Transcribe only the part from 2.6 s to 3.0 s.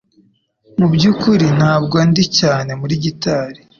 muri